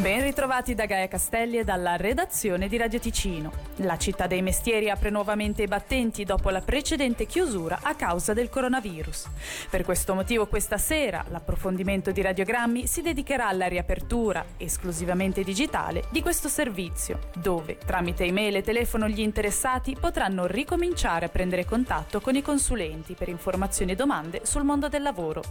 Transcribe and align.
Ben 0.00 0.22
ritrovati 0.22 0.74
da 0.74 0.86
Gaia 0.86 1.06
Castelli 1.06 1.58
e 1.58 1.64
dalla 1.64 1.96
redazione 1.96 2.66
di 2.66 2.76
Radio 2.76 2.98
Ticino. 2.98 3.52
La 3.76 3.96
città 3.96 4.26
dei 4.26 4.42
mestieri 4.42 4.90
apre 4.90 5.08
nuovamente 5.08 5.62
i 5.62 5.68
battenti 5.68 6.24
dopo 6.24 6.50
la 6.50 6.60
precedente 6.60 7.26
chiusura 7.26 7.78
a 7.80 7.94
causa 7.94 8.32
del 8.32 8.50
coronavirus. 8.50 9.26
Per 9.70 9.84
questo 9.84 10.14
motivo 10.14 10.46
questa 10.46 10.78
sera 10.78 11.24
l'approfondimento 11.28 12.10
di 12.10 12.22
radiogrammi 12.22 12.88
si 12.88 13.02
dedicherà 13.02 13.46
alla 13.46 13.68
riapertura 13.68 14.44
esclusivamente 14.56 15.44
digitale 15.44 16.02
di 16.10 16.20
questo 16.22 16.48
servizio, 16.48 17.30
dove 17.36 17.78
tramite 17.78 18.24
email 18.24 18.56
e 18.56 18.62
telefono 18.62 19.08
gli 19.08 19.20
interessati 19.20 19.96
potranno 19.98 20.46
ricominciare 20.46 21.26
a 21.26 21.30
prendere 21.30 21.64
contatto 21.64 22.20
con 22.20 22.34
i 22.34 22.42
consulenti 22.42 23.14
per 23.14 23.28
informazioni 23.28 23.92
e 23.92 23.96
domande 23.96 24.40
sul 24.42 24.64
mondo 24.64 24.88
del 24.88 25.02
lavoro. 25.02 25.42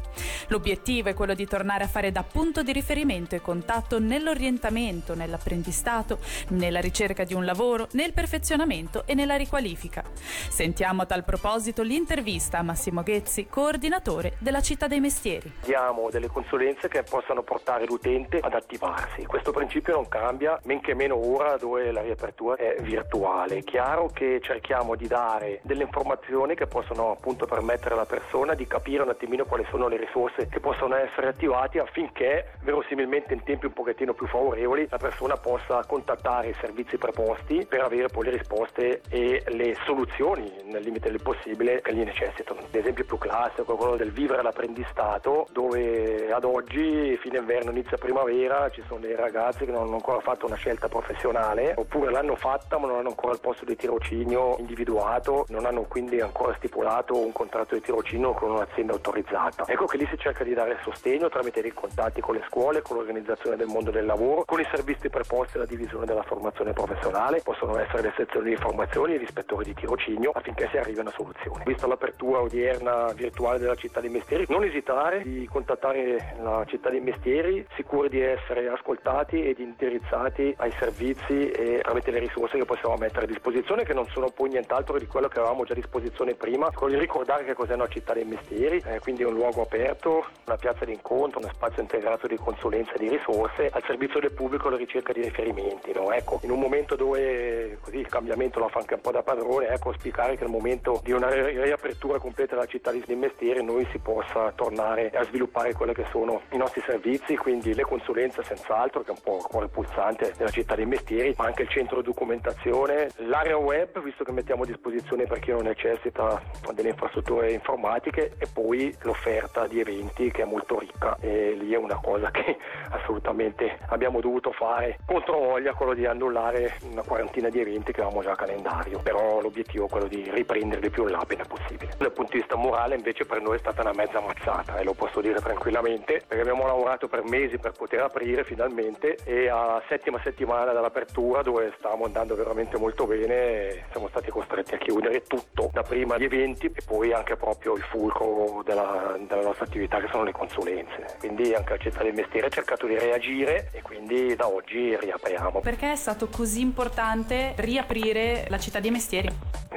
L'obiettivo 0.48 1.08
è 1.10 1.14
quello 1.14 1.34
di 1.34 1.48
tornare 1.48 1.86
a 1.86 1.88
fare 1.88 2.12
da 2.12 2.24
punto 2.24 2.62
di 2.62 2.74
riferimento 2.74 3.36
e 3.36 3.42
contatto 3.42 4.00
nell'orientamento 4.00 4.32
nell'orientamento, 4.34 5.16
nell'apprendistato, 5.16 6.18
nella 6.50 6.80
ricerca 6.80 7.24
di 7.24 7.34
un 7.34 7.46
lavoro, 7.46 7.88
nel 7.92 8.14
perfezionamento 8.14 9.04
e 9.06 9.14
nella 9.14 9.36
riqualifica. 9.36 10.04
Sentiamo 10.14 11.04
a 11.04 11.06
tal 11.06 11.24
proposito 11.24 11.84
l'intervista 11.84 12.58
a 12.58 12.64
Massimo 12.64 13.04
Ghezzi, 13.04 13.48
coordinatore 13.48 14.34
della 14.40 14.62
Città 14.62 14.88
dei 14.88 15.00
Mestieri. 15.00 15.52
Diamo 15.64 16.10
delle 16.10 16.28
consulenze 16.28 16.88
che 16.88 17.04
possano 17.04 17.44
portare 17.44 17.86
l'utente 17.86 18.40
ad 18.40 18.54
attivarsi. 18.54 19.26
Questo 19.26 19.52
principio 19.52 19.94
non 19.94 20.08
cambia, 20.08 20.60
men 20.64 20.82
che 20.82 20.94
meno 20.94 21.16
ora 21.16 21.58
dove 21.58 21.92
la 21.92 22.02
riapertura 22.02 22.56
è 22.56 22.78
virtuale. 22.82 23.58
È 23.58 23.64
chiaro 23.64 24.08
che 24.08 24.40
cerchiamo 24.42 24.96
di 24.96 25.08
dare 25.08 25.60
delle 25.64 25.84
informazioni 25.84 26.56
che 26.56 26.66
possono 26.68 27.12
appunto 27.12 27.46
permettere 27.46 27.94
alla 27.94 28.06
persona 28.06 28.54
di 28.56 28.66
capire 28.66 29.04
un 29.04 29.10
attimino 29.10 29.46
quali 29.46 29.66
sono 29.70 29.88
le 29.88 29.98
risorse 29.98 30.48
che 30.48 30.60
possono 30.60 30.96
essere 30.96 31.28
attivate 31.28 31.80
affinché 31.80 32.54
verosimilmente 32.62 33.34
in 33.34 33.44
tempi 33.44 33.66
un 33.66 33.74
pochettino 33.74 34.14
più 34.14 34.23
favorevoli 34.28 34.88
la 34.90 34.98
persona 34.98 35.36
possa 35.36 35.84
contattare 35.86 36.50
i 36.50 36.56
servizi 36.60 36.98
preposti 36.98 37.66
per 37.68 37.82
avere 37.82 38.08
poi 38.08 38.26
le 38.26 38.32
risposte 38.32 39.02
e 39.10 39.44
le 39.48 39.76
soluzioni 39.86 40.52
nel 40.66 40.84
limite 40.84 41.10
del 41.10 41.22
possibile 41.22 41.82
che 41.82 41.94
gli 41.94 42.04
necessitano. 42.04 42.62
L'esempio 42.72 43.06
più 43.06 43.18
classico 43.18 43.74
è 43.74 43.78
quello 43.78 43.96
del 43.96 44.12
vivere 44.12 44.42
l'apprendistato 44.42 45.48
dove 45.52 46.32
ad 46.32 46.44
oggi 46.44 47.18
fine 47.18 47.38
inverno 47.38 47.72
inizia 47.72 47.98
primavera 47.98 48.70
ci 48.70 48.84
sono 48.88 49.00
dei 49.00 49.16
ragazzi 49.16 49.66
che 49.66 49.72
non 49.72 49.84
hanno 49.84 49.96
ancora 49.96 50.20
fatto 50.20 50.46
una 50.46 50.56
scelta 50.56 50.88
professionale 50.88 51.74
oppure 51.76 52.12
l'hanno 52.12 52.36
fatta 52.36 52.78
ma 52.78 52.88
non 52.88 52.98
hanno 52.98 53.10
ancora 53.10 53.34
il 53.34 53.40
posto 53.40 53.66
di 53.66 53.76
tirocinio 53.76 54.56
individuato, 54.58 55.46
non 55.50 55.66
hanno 55.66 55.84
quindi 55.84 56.20
ancora 56.20 56.56
stipulato 56.56 57.18
un 57.18 57.32
contratto 57.32 57.76
di 57.76 57.82
tirocinio 57.82 58.34
con 58.34 58.52
un'azienda 58.52 58.94
autorizzata. 58.94 59.66
Ecco 59.68 59.86
che 59.86 59.98
lì 59.98 60.08
si 60.10 60.18
cerca 60.18 60.44
di 60.44 60.54
dare 60.54 60.80
sostegno 60.84 61.30
tramite 61.30 61.62
dei 61.62 61.74
contatti 61.74 62.22
con 62.22 62.36
le 62.36 62.44
scuole, 62.48 62.82
con 62.82 62.98
l'organizzazione 62.98 63.56
del 63.56 63.68
mondo 63.68 63.92
del 63.92 64.06
lavoro 64.06 64.13
lavoro 64.14 64.46
con 64.46 64.60
i 64.60 64.68
servizi 64.72 65.10
preposti 65.10 65.58
alla 65.58 65.66
divisione 65.66 66.06
della 66.06 66.22
formazione 66.22 66.72
professionale, 66.72 67.42
possono 67.42 67.78
essere 67.80 68.04
le 68.04 68.14
sezioni 68.16 68.50
di 68.50 68.56
formazione 68.56 69.16
e 69.16 69.20
gli 69.20 69.24
ispettori 69.24 69.66
di 69.66 69.74
tirocinio 69.74 70.32
affinché 70.32 70.68
si 70.70 70.78
arrivi 70.78 71.00
a 71.00 71.02
una 71.02 71.12
soluzione. 71.12 71.64
Vista 71.66 71.88
l'apertura 71.88 72.42
odierna 72.42 73.12
virtuale 73.14 73.58
della 73.58 73.76
città 73.76 74.00
dei 74.00 74.10
mestieri, 74.10 74.46
non 74.50 74.64
esitare 74.64 75.24
di 75.24 75.48
contattare 75.52 76.36
la 76.42 76.64
città 76.68 76.90
dei 76.90 77.02
mestieri, 77.02 77.66
sicuri 77.76 78.10
di 78.10 78.22
essere 78.22 78.68
ascoltati 78.68 79.44
ed 79.44 79.60
indirizzati 79.60 80.54
ai 80.58 80.72
servizi 80.78 81.50
e 81.50 81.80
tramite 81.82 82.12
le 82.12 82.20
risorse 82.20 82.58
che 82.58 82.66
possiamo 82.66 82.96
mettere 82.98 83.26
a 83.26 83.28
disposizione 83.28 83.84
che 83.84 83.94
non 83.94 84.06
sono 84.10 84.30
poi 84.30 84.50
nient'altro 84.50 85.00
di 85.00 85.08
quello 85.08 85.28
che 85.28 85.40
avevamo 85.40 85.64
già 85.64 85.74
a 85.74 85.76
disposizione 85.76 86.36
prima, 86.36 86.70
quello 86.72 86.94
di 86.94 87.00
ricordare 87.00 87.46
che 87.46 87.56
cos'è 87.56 87.74
una 87.74 87.88
città 87.88 88.14
dei 88.14 88.26
mestieri, 88.26 88.82
eh, 88.86 89.00
quindi 89.00 89.24
un 89.24 89.34
luogo 89.34 89.64
aperto, 89.64 90.26
una 90.46 90.58
piazza 90.58 90.86
di 90.86 90.94
incontro, 90.94 91.40
uno 91.40 91.50
spazio 91.52 91.82
integrato 91.82 92.28
di 92.28 92.38
consulenza 92.38 92.94
e 92.94 93.00
di 93.00 93.10
risorse 93.10 93.70
al 93.72 93.82
servizio 93.86 94.02
servizio 94.04 94.20
del 94.20 94.32
pubblico 94.32 94.68
alla 94.68 94.78
ricerca 94.78 95.14
di 95.14 95.22
riferimenti. 95.22 95.92
No? 95.94 96.12
Ecco, 96.12 96.40
in 96.44 96.52
un 96.52 96.60
momento 96.60 96.96
dove 96.96 97.78
così, 97.82 97.98
il 97.98 98.08
cambiamento 98.08 98.60
lo 98.60 98.68
fa 98.68 98.80
anche 98.80 98.96
un 98.96 99.02
po' 99.02 99.12
da 99.12 99.24
padrone, 99.24 99.68
ecco, 99.68 99.90
auspicare 99.90 100.36
che 100.36 100.44
nel 100.44 100.52
momento 100.52 101.00
di 101.04 101.12
una 101.12 101.30
riapertura 101.30 102.20
completa 102.20 102.56
della 102.56 102.68
città 102.68 102.92
di 102.92 103.16
mestieri 103.16 103.64
noi 103.64 103.88
si 103.92 104.00
possa 104.00 104.52
tornare 104.56 105.12
a 105.12 105.24
sviluppare 105.24 105.74
quelli 105.74 105.94
che 105.94 106.06
sono 106.12 106.42
i 106.52 106.58
nostri 106.58 106.82
servizi, 106.86 107.36
quindi 107.38 107.74
le 107.74 107.84
consulenze 107.84 108.44
senz'altro, 108.44 109.02
che 109.02 109.12
è 109.12 109.14
un 109.16 109.22
po' 109.24 109.38
il 109.38 109.44
cuore 109.44 109.68
pulsante 109.68 110.34
della 110.38 110.50
città 110.50 110.76
dei 110.76 110.86
mestieri, 110.86 111.34
ma 111.38 111.46
anche 111.46 111.64
il 111.64 111.70
centro 111.70 112.02
documentazione, 112.02 113.10
l'area 113.18 113.58
web, 113.58 114.02
visto 114.02 114.24
che 114.24 114.32
mettiamo 114.32 114.64
a 114.64 114.66
disposizione 114.66 115.26
per 115.26 115.40
chi 115.40 115.52
non 115.52 115.64
necessita 115.64 116.42
delle 116.74 116.90
infrastrutture 116.90 117.52
informatiche 117.52 118.34
e 118.38 118.48
poi 118.52 118.94
l'offerta 119.02 119.68
di 119.68 119.80
eventi 119.80 120.32
che 120.32 120.42
è 120.42 120.46
molto 120.46 120.80
ricca 120.80 121.16
e 121.20 121.54
lì 121.54 121.74
è 121.74 121.78
una 121.78 122.00
cosa 122.02 122.32
che 122.32 122.58
assolutamente 122.92 123.78
abbiamo 123.94 124.20
dovuto 124.20 124.52
fare 124.52 124.98
contro 125.06 125.40
voglia 125.40 125.74
quello 125.74 125.94
di 125.94 126.06
annullare 126.06 126.78
una 126.92 127.04
quarantina 127.04 127.50
di 127.50 127.60
eventi 127.60 127.92
che 127.92 128.02
avevamo 128.02 128.22
già 128.22 128.32
a 128.32 128.36
calendario, 128.36 129.00
però 129.00 129.40
l'obiettivo 129.42 129.86
è 129.86 129.90
quello 129.90 130.08
di 130.08 130.30
riprenderli 130.32 130.90
più 130.90 131.04
in 131.04 131.12
là 131.12 131.20
appena 131.20 131.46
possibile. 131.46 131.94
Dal 131.98 132.12
punto 132.12 132.32
di 132.34 132.40
vista 132.40 132.56
morale 132.56 132.96
invece 132.96 133.26
per 133.26 133.42
noi 133.42 133.56
è 133.56 133.60
stata 133.60 133.82
una 133.82 133.94
mezza 133.94 134.20
mazzata 134.20 134.78
e 134.78 134.84
lo 134.84 134.94
posso 134.94 135.22
dire 135.22 135.40
tranquillamente 135.40 136.22
perché 136.28 136.42
abbiamo 136.42 136.66
lavorato 136.66 137.08
per 137.08 137.24
mesi 137.24 137.58
per 137.58 137.72
poter 137.72 138.02
aprire 138.02 138.44
finalmente 138.44 139.18
e 139.24 139.48
a 139.48 139.82
settima 139.88 140.20
settimana 140.24 140.72
dall'apertura 140.72 141.42
dove 141.42 141.74
stavamo 141.78 142.06
andando 142.06 142.36
veramente 142.36 142.78
molto 142.78 143.06
bene 143.06 143.86
siamo 143.92 144.08
stati 144.10 144.30
costretti 144.32 144.74
a 144.74 144.78
chiudere 144.78 145.22
tutto, 145.24 145.70
da 145.72 145.84
prima 145.84 146.18
gli 146.18 146.24
eventi 146.24 146.66
e 146.66 146.82
poi 146.86 147.14
anche 147.14 147.36
proprio 147.36 147.76
il 147.76 147.84
fulcro 147.84 148.62
della, 148.66 149.16
della 149.28 149.42
nostra 149.42 149.66
attività 149.66 150.00
che 150.00 150.08
sono 150.10 150.24
le 150.24 150.32
consulenze. 150.32 151.18
Quindi 151.20 151.54
anche 151.54 151.74
la 151.74 151.78
città 151.78 152.04
del 152.04 152.14
mestiere 152.14 152.48
ha 152.48 152.50
cercato 152.50 152.88
di 152.88 152.98
reagire 152.98 153.70
e 153.72 153.82
quindi 153.84 154.36
da 154.36 154.48
oggi 154.48 154.98
riapriamo. 154.98 155.60
Perché 155.60 155.92
è 155.92 155.96
stato 155.96 156.28
così 156.28 156.62
importante 156.62 157.54
riaprire 157.58 158.48
la 158.50 158.58
città 158.58 158.80
dei 158.80 158.90
mestieri? 158.90 159.30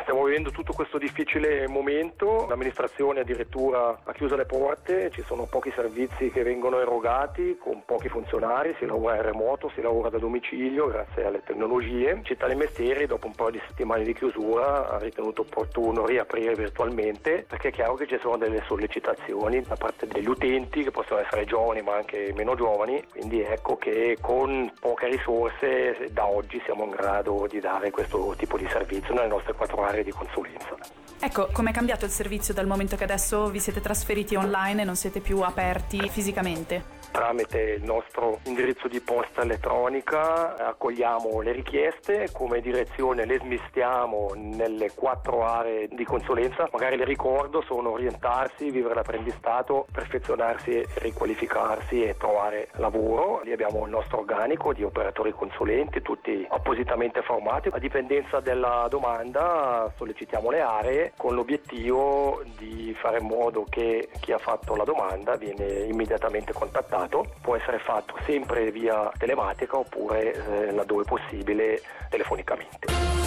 Stiamo 0.07 0.25
vivendo 0.25 0.51
tutto 0.51 0.73
questo 0.73 0.99
difficile 0.99 1.67
momento, 1.67 2.47
l'amministrazione 2.49 3.21
addirittura 3.21 3.99
ha 4.05 4.13
chiuso 4.13 4.37
le 4.37 4.47
porte, 4.47 5.11
ci 5.11 5.23
sono 5.27 5.47
pochi 5.47 5.73
servizi 5.75 6.31
che 6.31 6.45
vengono 6.45 6.81
erogati 6.81 7.59
con 7.61 7.83
pochi 7.85 8.09
funzionari, 8.09 8.77
si 8.79 8.87
lavora 8.87 9.17
in 9.17 9.23
remoto, 9.23 9.69
si 9.75 9.83
lavora 9.83 10.09
da 10.09 10.19
domicilio 10.19 10.87
grazie 10.87 11.25
alle 11.25 11.43
tecnologie. 11.43 12.21
Città 12.23 12.47
dei 12.47 12.55
Mestieri 12.55 13.07
dopo 13.07 13.27
un 13.27 13.35
po' 13.35 13.51
di 13.51 13.61
settimane 13.67 14.05
di 14.05 14.15
chiusura 14.15 14.91
ha 14.91 14.99
ritenuto 14.99 15.43
opportuno 15.43 16.07
riaprire 16.07 16.55
virtualmente 16.55 17.45
perché 17.49 17.69
è 17.69 17.73
chiaro 17.73 17.95
che 17.95 18.07
ci 18.07 18.19
sono 18.21 18.37
delle 18.37 18.63
sollecitazioni 18.67 19.61
da 19.63 19.75
parte 19.75 20.07
degli 20.07 20.29
utenti 20.29 20.85
che 20.85 20.93
possono 20.93 21.21
essere 21.21 21.45
giovani 21.47 21.83
ma 21.83 21.97
anche 21.97 22.33
meno 22.37 22.55
giovani, 22.55 23.03
quindi 23.11 23.41
ecco 23.41 23.77
che 23.77 23.86
con 24.21 24.73
poche 24.81 25.09
risorse 25.09 26.09
da 26.11 26.27
oggi 26.27 26.61
siamo 26.65 26.85
in 26.85 26.91
grado 26.91 27.47
di 27.49 27.61
dare 27.61 27.91
questo 27.91 28.35
tipo 28.37 28.59
di 28.59 28.67
servizio 28.69 29.15
nelle 29.15 29.29
nostre 29.29 29.53
quattro 29.53 29.85
aree 29.85 30.03
di 30.03 30.11
consulenza. 30.11 30.77
Ecco, 31.19 31.49
com'è 31.53 31.73
cambiato 31.73 32.05
il 32.05 32.11
servizio 32.11 32.53
dal 32.53 32.67
momento 32.67 32.97
che 32.97 33.05
adesso 33.05 33.49
vi 33.49 33.61
siete 33.61 33.81
trasferiti 33.81 34.35
online 34.35 34.83
e 34.83 34.85
non 34.85 34.97
siete 34.97 35.21
più 35.21 35.41
aperti 35.41 36.09
fisicamente? 36.09 36.96
Tramite 37.17 37.59
il 37.79 37.83
nostro 37.83 38.41
indirizzo 38.45 38.89
di 38.89 39.01
posta 39.01 39.41
elettronica 39.41 40.55
accogliamo 40.55 41.41
le 41.41 41.53
richieste, 41.53 42.29
come 42.31 42.61
direzione 42.61 43.25
le 43.25 43.39
smistiamo 43.39 44.33
nelle 44.35 44.91
quattro 44.95 45.43
aree 45.43 45.89
di 45.89 46.05
consulenza, 46.05 46.69
magari 46.73 46.99
le 46.99 47.07
ricordo 47.07 47.63
sono 47.63 47.93
orientarsi, 47.93 48.71
vivere 48.71 48.97
l'apprendistato, 48.97 49.87
perfezionarsi, 49.91 50.85
riqualificarsi 50.97 52.03
e 52.05 52.19
trovare 52.19 52.69
lavoro. 52.73 53.41
Lì 53.45 53.53
abbiamo 53.53 53.85
il 53.87 53.91
nostro 53.91 54.19
organico 54.19 54.75
di 54.75 54.83
operatori 54.83 55.33
consulenti, 55.33 56.03
tutti 56.03 56.47
appositamente 56.51 57.23
formati. 57.23 57.71
A 57.73 57.79
dipendenza 57.79 58.41
della 58.41 58.89
domanda 58.91 59.91
sollecitiamo 59.97 60.51
le 60.51 60.61
aree 60.61 61.13
con 61.17 61.35
l'obiettivo 61.35 62.43
di 62.59 62.95
fare 63.01 63.21
in 63.21 63.27
modo 63.27 63.65
che 63.71 64.11
chi 64.21 64.33
ha 64.33 64.39
fatto 64.39 64.77
la 64.77 64.85
domanda 64.85 65.37
viene 65.37 65.85
immediatamente 65.85 66.53
contattato 66.53 67.05
fatto 67.07 67.27
può 67.41 67.57
essere 67.57 67.79
fatto 67.79 68.15
sempre 68.25 68.71
via 68.71 69.11
telematica 69.17 69.79
oppure 69.79 70.33
eh, 70.69 70.73
laddove 70.73 71.05
possibile 71.05 71.81
telefonicamente. 72.11 73.26